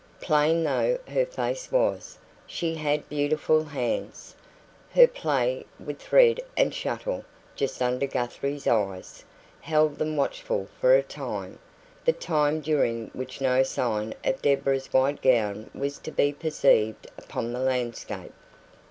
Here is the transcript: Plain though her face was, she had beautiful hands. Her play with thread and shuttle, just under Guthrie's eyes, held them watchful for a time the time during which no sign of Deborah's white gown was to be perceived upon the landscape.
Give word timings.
Plain 0.19 0.63
though 0.63 0.97
her 1.09 1.27
face 1.27 1.71
was, 1.71 2.17
she 2.47 2.73
had 2.73 3.07
beautiful 3.07 3.63
hands. 3.65 4.35
Her 4.91 5.05
play 5.07 5.63
with 5.79 5.99
thread 5.99 6.39
and 6.57 6.73
shuttle, 6.73 7.23
just 7.55 7.83
under 7.83 8.07
Guthrie's 8.07 8.65
eyes, 8.65 9.23
held 9.59 9.99
them 9.99 10.17
watchful 10.17 10.67
for 10.79 10.95
a 10.95 11.03
time 11.03 11.59
the 12.03 12.13
time 12.13 12.61
during 12.61 13.11
which 13.13 13.41
no 13.41 13.61
sign 13.61 14.15
of 14.23 14.41
Deborah's 14.41 14.91
white 14.91 15.21
gown 15.21 15.69
was 15.71 15.99
to 15.99 16.11
be 16.11 16.33
perceived 16.33 17.05
upon 17.19 17.53
the 17.53 17.59
landscape. 17.59 18.33